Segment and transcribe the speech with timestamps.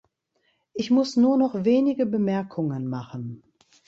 [0.73, 3.43] Ich muss nur noch wenige Bemerkungen machen.